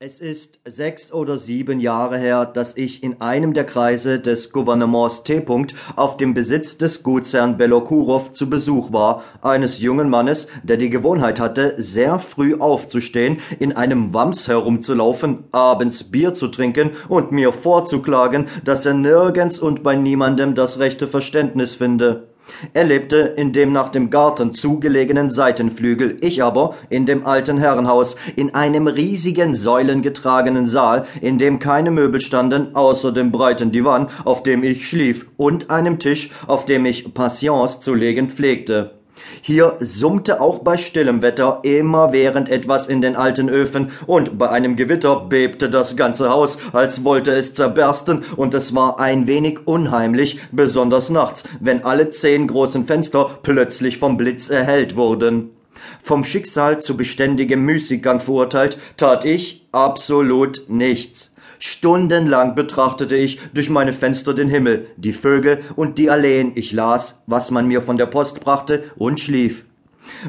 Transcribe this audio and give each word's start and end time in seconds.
Es 0.00 0.20
ist 0.20 0.60
sechs 0.64 1.12
oder 1.12 1.38
sieben 1.38 1.80
Jahre 1.80 2.18
her, 2.18 2.46
dass 2.46 2.76
ich 2.76 3.02
in 3.02 3.20
einem 3.20 3.52
der 3.52 3.64
Kreise 3.64 4.20
des 4.20 4.52
Gouvernements 4.52 5.24
T. 5.24 5.44
auf 5.96 6.16
dem 6.16 6.34
Besitz 6.34 6.78
des 6.78 7.02
Gutsherrn 7.02 7.58
Belokurow 7.58 8.30
zu 8.30 8.48
Besuch 8.48 8.92
war, 8.92 9.24
eines 9.42 9.80
jungen 9.80 10.08
Mannes, 10.08 10.46
der 10.62 10.76
die 10.76 10.88
Gewohnheit 10.88 11.40
hatte, 11.40 11.74
sehr 11.78 12.20
früh 12.20 12.54
aufzustehen, 12.60 13.38
in 13.58 13.72
einem 13.72 14.14
Wams 14.14 14.46
herumzulaufen, 14.46 15.42
abends 15.50 16.04
Bier 16.04 16.32
zu 16.32 16.46
trinken 16.46 16.92
und 17.08 17.32
mir 17.32 17.52
vorzuklagen, 17.52 18.46
dass 18.62 18.86
er 18.86 18.94
nirgends 18.94 19.58
und 19.58 19.82
bei 19.82 19.96
niemandem 19.96 20.54
das 20.54 20.78
rechte 20.78 21.08
Verständnis 21.08 21.74
finde. 21.74 22.28
Er 22.74 22.84
lebte 22.84 23.16
in 23.16 23.52
dem 23.52 23.72
nach 23.72 23.88
dem 23.88 24.10
Garten 24.10 24.54
zugelegenen 24.54 25.30
Seitenflügel, 25.30 26.18
ich 26.20 26.42
aber 26.42 26.74
in 26.90 27.06
dem 27.06 27.26
alten 27.26 27.58
Herrenhaus, 27.58 28.16
in 28.36 28.54
einem 28.54 28.86
riesigen 28.86 29.54
säulengetragenen 29.54 30.66
Saal, 30.66 31.06
in 31.20 31.38
dem 31.38 31.58
keine 31.58 31.90
Möbel 31.90 32.20
standen, 32.20 32.74
außer 32.74 33.12
dem 33.12 33.32
breiten 33.32 33.72
Divan, 33.72 34.08
auf 34.24 34.42
dem 34.42 34.62
ich 34.62 34.88
schlief, 34.88 35.26
und 35.36 35.70
einem 35.70 35.98
Tisch, 35.98 36.30
auf 36.46 36.64
dem 36.64 36.86
ich 36.86 37.14
Patience 37.14 37.80
zu 37.80 37.94
legen 37.94 38.28
pflegte. 38.28 38.97
Hier 39.42 39.76
summte 39.80 40.40
auch 40.40 40.60
bei 40.60 40.76
stillem 40.76 41.22
Wetter 41.22 41.60
immerwährend 41.62 42.48
etwas 42.48 42.86
in 42.86 43.00
den 43.00 43.16
alten 43.16 43.48
Öfen, 43.48 43.90
und 44.06 44.38
bei 44.38 44.48
einem 44.48 44.76
Gewitter 44.76 45.20
bebte 45.20 45.70
das 45.70 45.96
ganze 45.96 46.30
Haus, 46.30 46.58
als 46.72 47.04
wollte 47.04 47.32
es 47.32 47.54
zerbersten, 47.54 48.24
und 48.36 48.54
es 48.54 48.74
war 48.74 48.98
ein 48.98 49.26
wenig 49.26 49.66
unheimlich, 49.66 50.38
besonders 50.52 51.10
nachts, 51.10 51.44
wenn 51.60 51.84
alle 51.84 52.08
zehn 52.10 52.46
großen 52.46 52.86
Fenster 52.86 53.38
plötzlich 53.42 53.98
vom 53.98 54.16
Blitz 54.16 54.50
erhellt 54.50 54.96
wurden. 54.96 55.50
Vom 56.02 56.24
Schicksal 56.24 56.80
zu 56.80 56.96
beständigem 56.96 57.64
Müßiggang 57.64 58.20
verurteilt, 58.20 58.78
tat 58.96 59.24
ich 59.24 59.66
absolut 59.72 60.62
nichts. 60.68 61.32
Stundenlang 61.58 62.54
betrachtete 62.54 63.16
ich 63.16 63.40
durch 63.52 63.70
meine 63.70 63.92
Fenster 63.92 64.34
den 64.34 64.48
Himmel, 64.48 64.86
die 64.96 65.12
Vögel 65.12 65.60
und 65.76 65.98
die 65.98 66.10
Alleen, 66.10 66.52
ich 66.54 66.72
las, 66.72 67.22
was 67.26 67.50
man 67.50 67.66
mir 67.66 67.82
von 67.82 67.98
der 67.98 68.06
Post 68.06 68.40
brachte, 68.40 68.84
und 68.96 69.20
schlief. 69.20 69.64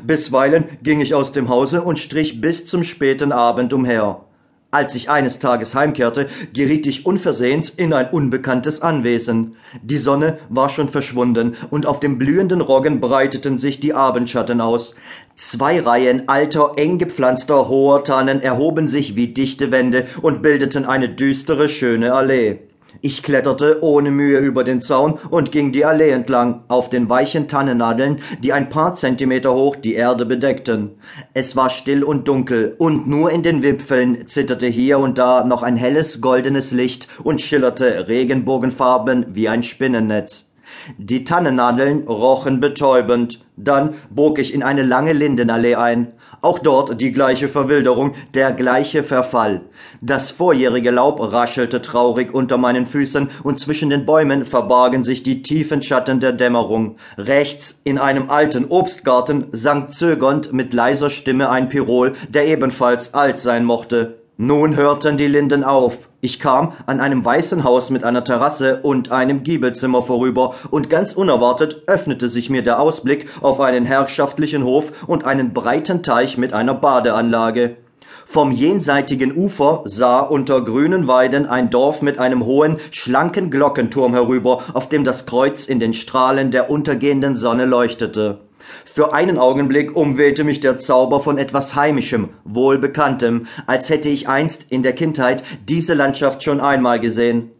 Bisweilen 0.03 0.65
ging 0.83 1.01
ich 1.01 1.13
aus 1.13 1.31
dem 1.31 1.49
Hause 1.49 1.81
und 1.83 1.99
strich 1.99 2.41
bis 2.41 2.65
zum 2.65 2.83
späten 2.83 3.31
Abend 3.31 3.73
umher. 3.73 4.25
Als 4.71 4.93
ich 4.93 5.09
eines 5.09 5.39
Tages 5.39 5.73
heimkehrte, 5.73 6.27
geriet 6.53 6.85
ich 6.85 7.07
unversehens 7.07 7.69
in 7.69 7.91
ein 7.91 8.11
unbekanntes 8.11 8.83
Anwesen. 8.83 9.55
Die 9.81 9.97
Sonne 9.97 10.37
war 10.47 10.69
schon 10.69 10.89
verschwunden, 10.89 11.55
und 11.71 11.87
auf 11.87 11.99
dem 11.99 12.19
blühenden 12.19 12.61
Roggen 12.61 13.01
breiteten 13.01 13.57
sich 13.57 13.79
die 13.79 13.95
Abendschatten 13.95 14.61
aus. 14.61 14.93
Zwei 15.35 15.79
Reihen 15.79 16.29
alter, 16.29 16.73
eng 16.75 16.99
gepflanzter 16.99 17.67
hoher 17.67 18.03
Tannen 18.03 18.41
erhoben 18.41 18.87
sich 18.87 19.15
wie 19.15 19.29
dichte 19.29 19.71
Wände 19.71 20.05
und 20.21 20.43
bildeten 20.43 20.85
eine 20.85 21.09
düstere, 21.09 21.67
schöne 21.67 22.13
Allee. 22.13 22.59
Ich 23.01 23.23
kletterte 23.23 23.81
ohne 23.81 24.11
Mühe 24.11 24.39
über 24.39 24.65
den 24.65 24.81
Zaun 24.81 25.17
und 25.29 25.53
ging 25.53 25.71
die 25.71 25.85
Allee 25.85 26.09
entlang, 26.09 26.63
auf 26.67 26.89
den 26.89 27.07
weichen 27.07 27.47
Tannennadeln, 27.47 28.19
die 28.43 28.51
ein 28.51 28.67
paar 28.67 28.93
Zentimeter 28.93 29.53
hoch 29.53 29.77
die 29.77 29.93
Erde 29.93 30.25
bedeckten. 30.25 30.97
Es 31.33 31.55
war 31.55 31.69
still 31.69 32.03
und 32.03 32.27
dunkel, 32.27 32.75
und 32.77 33.07
nur 33.07 33.31
in 33.31 33.41
den 33.41 33.63
Wipfeln 33.63 34.27
zitterte 34.27 34.67
hier 34.67 34.99
und 34.99 35.17
da 35.17 35.45
noch 35.45 35.63
ein 35.63 35.77
helles 35.77 36.19
goldenes 36.19 36.71
Licht 36.71 37.07
und 37.23 37.39
schillerte 37.39 38.07
Regenbogenfarben 38.09 39.27
wie 39.29 39.47
ein 39.47 39.63
Spinnennetz. 39.63 40.48
Die 40.97 41.23
Tannennadeln 41.23 42.07
rochen 42.07 42.59
betäubend. 42.59 43.39
Dann 43.55 43.95
bog 44.09 44.39
ich 44.39 44.53
in 44.53 44.63
eine 44.63 44.83
lange 44.83 45.13
Lindenallee 45.13 45.75
ein. 45.75 46.13
Auch 46.41 46.59
dort 46.59 47.01
die 47.01 47.11
gleiche 47.11 47.49
Verwilderung, 47.49 48.13
der 48.33 48.53
gleiche 48.53 49.03
Verfall. 49.03 49.61
Das 50.01 50.31
vorjährige 50.31 50.91
Laub 50.91 51.19
raschelte 51.19 51.81
traurig 51.81 52.33
unter 52.33 52.57
meinen 52.57 52.87
Füßen 52.87 53.29
und 53.43 53.59
zwischen 53.59 53.89
den 53.89 54.05
Bäumen 54.05 54.45
verbargen 54.45 55.03
sich 55.03 55.23
die 55.23 55.41
tiefen 55.41 55.81
Schatten 55.81 56.19
der 56.19 56.31
Dämmerung. 56.31 56.95
Rechts 57.17 57.81
in 57.83 57.97
einem 57.97 58.29
alten 58.29 58.65
Obstgarten 58.65 59.47
sang 59.51 59.89
zögernd 59.89 60.53
mit 60.53 60.73
leiser 60.73 61.09
Stimme 61.09 61.49
ein 61.49 61.67
Pirol, 61.69 62.13
der 62.29 62.47
ebenfalls 62.47 63.13
alt 63.13 63.39
sein 63.39 63.65
mochte. 63.65 64.19
Nun 64.37 64.77
hörten 64.77 65.17
die 65.17 65.27
Linden 65.27 65.65
auf. 65.65 66.08
Ich 66.21 66.41
kam 66.41 66.73
an 66.85 66.99
einem 66.99 67.23
weißen 67.23 67.63
Haus 67.63 67.89
mit 67.91 68.03
einer 68.03 68.25
Terrasse 68.25 68.81
und 68.83 69.09
einem 69.09 69.43
Giebelzimmer 69.43 70.01
vorüber, 70.01 70.53
und 70.69 70.89
ganz 70.89 71.13
unerwartet 71.13 71.83
öffnete 71.87 72.27
sich 72.27 72.49
mir 72.49 72.61
der 72.61 72.81
Ausblick 72.81 73.29
auf 73.39 73.61
einen 73.61 73.85
herrschaftlichen 73.85 74.65
Hof 74.65 74.91
und 75.07 75.23
einen 75.23 75.53
breiten 75.53 76.03
Teich 76.03 76.37
mit 76.37 76.51
einer 76.51 76.73
Badeanlage. 76.73 77.77
Vom 78.25 78.51
jenseitigen 78.51 79.35
Ufer 79.35 79.81
sah 79.85 80.19
unter 80.19 80.61
grünen 80.61 81.07
Weiden 81.07 81.45
ein 81.47 81.69
Dorf 81.69 82.01
mit 82.01 82.19
einem 82.19 82.45
hohen, 82.45 82.77
schlanken 82.91 83.49
Glockenturm 83.49 84.13
herüber, 84.13 84.61
auf 84.73 84.89
dem 84.89 85.05
das 85.05 85.25
Kreuz 85.25 85.65
in 85.65 85.79
den 85.79 85.93
Strahlen 85.93 86.51
der 86.51 86.69
untergehenden 86.69 87.37
Sonne 87.37 87.65
leuchtete. 87.65 88.48
Für 88.85 89.13
einen 89.13 89.37
Augenblick 89.37 89.95
umwehte 89.95 90.43
mich 90.43 90.59
der 90.59 90.77
Zauber 90.77 91.19
von 91.19 91.37
etwas 91.37 91.75
Heimischem, 91.75 92.29
Wohlbekanntem, 92.43 93.47
als 93.67 93.89
hätte 93.89 94.09
ich 94.09 94.27
einst 94.27 94.65
in 94.69 94.83
der 94.83 94.93
Kindheit 94.93 95.43
diese 95.67 95.93
Landschaft 95.93 96.43
schon 96.43 96.59
einmal 96.59 96.99
gesehen. 96.99 97.51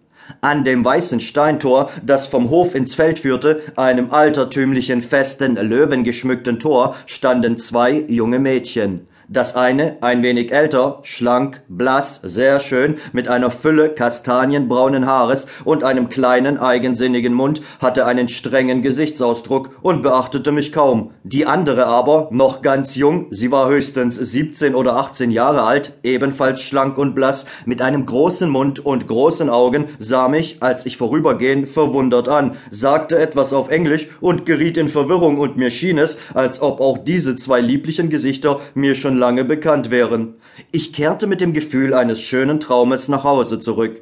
An 0.42 0.64
dem 0.64 0.86
weißen 0.86 1.20
Steintor, 1.22 1.90
das 2.06 2.28
vom 2.28 2.50
Hof 2.50 2.76
ins 2.76 2.94
Feld 2.94 3.20
führte, 3.20 3.62
einem 3.76 4.12
altertümlichen, 4.12 5.02
festen, 5.02 5.56
löwengeschmückten 5.56 6.60
Tor, 6.60 6.96
standen 7.06 7.58
zwei 7.58 8.06
junge 8.08 8.40
Mädchen. 8.40 9.08
Das 9.32 9.56
eine, 9.56 9.98
ein 10.02 10.24
wenig 10.24 10.52
älter, 10.52 11.02
schlank, 11.04 11.62
blass, 11.68 12.20
sehr 12.24 12.60
schön, 12.60 12.96
mit 13.14 13.28
einer 13.28 13.52
Fülle 13.52 13.90
kastanienbraunen 13.90 15.06
Haares 15.06 15.46
und 15.66 15.84
einem 15.84 16.10
kleinen, 16.10 16.58
eigensinnigen 16.58 17.36
Mund, 17.36 17.62
hatte 17.80 18.08
einen 18.08 18.28
strengen 18.28 18.82
Gesichtsausdruck 18.82 19.78
und 19.84 20.02
beachtete 20.02 20.52
mich 20.52 20.74
kaum. 20.74 21.12
Die 21.22 21.46
andere 21.46 21.86
aber, 21.86 22.30
noch 22.32 22.64
ganz 22.64 22.96
jung, 22.96 23.28
sie 23.30 23.52
war 23.52 23.70
höchstens 23.70 24.16
17 24.16 24.74
oder 24.74 24.96
18 24.96 25.30
Jahre 25.30 25.62
alt, 25.62 25.94
ebenfalls 26.02 26.64
schlank 26.64 26.98
und 26.98 27.14
blass, 27.14 27.46
mit 27.68 27.84
einem 27.84 28.08
großen 28.08 28.50
Mund 28.50 28.84
und 28.84 29.08
großen 29.08 29.52
Augen, 29.52 29.90
sah 30.00 30.28
mich, 30.28 30.64
als 30.64 30.88
ich 30.88 30.98
vorübergehen, 30.98 31.68
verwundert 31.68 32.30
an, 32.30 32.56
sagte 32.72 33.20
etwas 33.20 33.54
auf 33.54 33.70
Englisch 33.70 34.08
und 34.22 34.48
geriet 34.48 34.78
in 34.78 34.88
Verwirrung 34.88 35.38
und 35.38 35.56
mir 35.56 35.70
schien 35.70 36.00
es, 36.00 36.18
als 36.34 36.64
ob 36.64 36.82
auch 36.82 36.98
diese 36.98 37.36
zwei 37.36 37.62
lieblichen 37.62 38.10
Gesichter 38.10 38.60
mir 38.74 38.96
schon 38.96 39.19
lange 39.20 39.46
bekannt 39.46 39.92
wären. 39.92 40.36
Ich 40.72 40.94
kehrte 40.94 41.28
mit 41.28 41.42
dem 41.42 41.54
Gefühl 41.54 41.94
eines 41.94 42.20
schönen 42.22 42.60
Traumes 42.60 43.08
nach 43.08 43.24
Hause 43.24 43.60
zurück. 43.60 44.02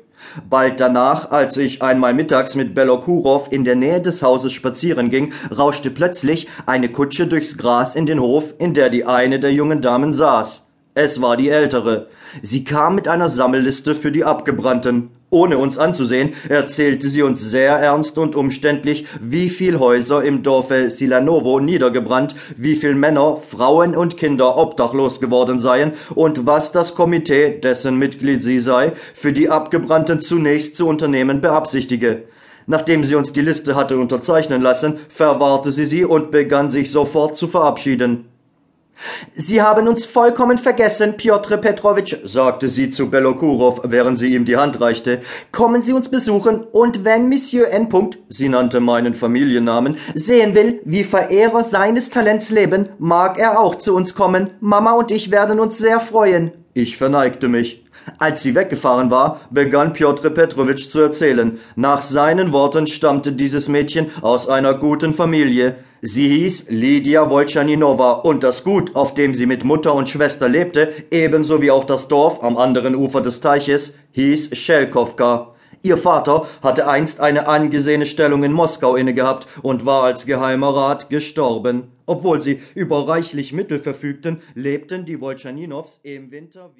Bald 0.50 0.80
danach, 0.80 1.32
als 1.32 1.58
ich 1.58 1.82
einmal 1.82 2.14
mittags 2.14 2.56
mit 2.56 2.74
Belokurov 2.74 3.52
in 3.52 3.64
der 3.64 3.76
Nähe 3.76 4.02
des 4.02 4.22
Hauses 4.22 4.54
spazieren 4.54 5.10
ging, 5.10 5.34
rauschte 5.56 5.92
plötzlich 5.92 6.48
eine 6.66 6.90
Kutsche 6.90 7.28
durchs 7.28 7.58
Gras 7.58 7.96
in 7.96 8.06
den 8.06 8.22
Hof, 8.22 8.54
in 8.58 8.74
der 8.74 8.90
die 8.90 9.06
eine 9.06 9.40
der 9.40 9.54
jungen 9.54 9.82
Damen 9.82 10.14
saß. 10.14 10.68
Es 10.94 11.22
war 11.22 11.38
die 11.38 11.50
ältere. 11.50 12.08
Sie 12.42 12.64
kam 12.64 12.96
mit 12.96 13.08
einer 13.08 13.30
Sammelliste 13.30 13.94
für 13.94 14.12
die 14.12 14.24
Abgebrannten. 14.24 15.10
Ohne 15.30 15.58
uns 15.58 15.78
anzusehen, 15.78 16.36
erzählte 16.48 17.10
sie 17.10 17.22
uns 17.22 17.42
sehr 17.42 17.74
ernst 17.74 18.18
und 18.18 18.38
umständlich, 18.38 19.06
wie 19.20 19.50
viel 19.50 19.78
Häuser 19.78 20.24
im 20.24 20.42
Dorfe 20.42 20.90
Silanovo 20.90 21.60
niedergebrannt, 21.60 22.34
wie 22.56 22.78
viel 22.78 22.96
Männer, 22.96 23.36
Frauen 23.36 23.94
und 23.94 24.16
Kinder 24.16 24.56
obdachlos 24.56 25.20
geworden 25.20 25.60
seien 25.60 25.92
und 26.16 26.46
was 26.46 26.72
das 26.72 26.96
Komitee, 26.96 27.60
dessen 27.60 27.98
Mitglied 27.98 28.42
sie 28.42 28.60
sei, 28.60 28.94
für 29.14 29.34
die 29.34 29.50
Abgebrannten 29.50 30.22
zunächst 30.22 30.78
zu 30.78 30.88
unternehmen 30.88 31.42
beabsichtige. 31.42 32.24
Nachdem 32.66 33.04
sie 33.04 33.16
uns 33.16 33.34
die 33.34 33.42
Liste 33.42 33.76
hatte 33.76 33.98
unterzeichnen 33.98 34.62
lassen, 34.62 34.98
verwahrte 35.10 35.74
sie 35.74 35.86
sie 35.86 36.06
und 36.06 36.32
begann 36.32 36.70
sich 36.70 36.90
sofort 36.90 37.36
zu 37.36 37.50
verabschieden. 37.50 38.26
Sie 39.34 39.62
haben 39.62 39.88
uns 39.88 40.06
vollkommen 40.06 40.58
vergessen, 40.58 41.18
Piotr 41.18 41.58
Petrowitsch, 41.58 42.16
sagte 42.24 42.70
sie 42.70 42.90
zu 42.90 43.10
Belokurov, 43.10 43.82
während 43.84 44.18
sie 44.18 44.34
ihm 44.34 44.46
die 44.46 44.58
Hand 44.58 44.82
reichte. 44.82 45.22
Kommen 45.52 45.82
Sie 45.82 45.94
uns 45.94 46.10
besuchen, 46.10 46.64
und 46.64 47.06
wenn 47.06 47.30
Monsieur 47.30 47.70
N. 47.70 47.90
sie 48.30 48.50
nannte 48.50 48.80
meinen 48.80 49.14
Familiennamen, 49.14 49.98
sehen 50.14 50.56
will, 50.56 50.82
wie 50.86 51.04
Verehrer 51.04 51.64
seines 51.64 52.10
Talents 52.10 52.50
leben, 52.50 52.90
mag 52.98 53.38
er 53.38 53.60
auch 53.60 53.76
zu 53.76 53.96
uns 53.96 54.16
kommen. 54.16 54.52
Mama 54.60 54.94
und 54.94 55.12
ich 55.12 55.32
werden 55.32 55.60
uns 55.60 55.78
sehr 55.78 56.00
freuen. 56.00 56.52
Ich 56.74 56.98
verneigte 56.98 57.48
mich. 57.48 57.87
Als 58.20 58.42
sie 58.42 58.56
weggefahren 58.56 59.12
war, 59.12 59.42
begann 59.52 59.94
Piotr 59.94 60.30
Petrowitsch 60.30 60.90
zu 60.90 61.00
erzählen. 61.00 61.60
Nach 61.76 62.02
seinen 62.02 62.52
Worten 62.52 62.88
stammte 62.88 63.32
dieses 63.32 63.68
Mädchen 63.68 64.08
aus 64.22 64.48
einer 64.48 64.74
guten 64.74 65.14
Familie. 65.14 65.76
Sie 66.02 66.28
hieß 66.30 66.68
Lydia 66.70 67.30
Wolchaninowa 67.30 68.14
und 68.14 68.44
das 68.44 68.64
Gut, 68.64 68.96
auf 68.96 69.14
dem 69.14 69.34
sie 69.34 69.46
mit 69.46 69.64
Mutter 69.64 69.94
und 69.94 70.08
Schwester 70.08 70.48
lebte, 70.48 70.94
ebenso 71.12 71.62
wie 71.62 71.72
auch 71.72 71.84
das 71.84 72.08
Dorf 72.08 72.44
am 72.44 72.58
anderen 72.58 72.96
Ufer 72.96 73.22
des 73.22 73.42
Teiches, 73.42 73.96
hieß 74.12 74.56
Schelkowka. 74.56 75.54
Ihr 75.84 75.98
Vater 75.98 76.48
hatte 76.64 76.88
einst 76.88 77.20
eine 77.20 77.48
angesehene 77.48 78.06
Stellung 78.06 78.44
in 78.44 78.52
Moskau 78.52 78.96
innegehabt 78.96 79.48
und 79.62 79.86
war 79.86 80.04
als 80.04 80.26
geheimer 80.26 80.76
Rat 80.76 81.10
gestorben. 81.10 81.92
Obwohl 82.06 82.42
sie 82.42 82.60
über 82.74 83.08
reichlich 83.08 83.54
Mittel 83.54 83.80
verfügten, 83.80 84.42
lebten 84.56 85.06
die 85.06 85.22
Wolchaninows 85.22 86.00
im 86.04 86.32
Winter 86.32 86.72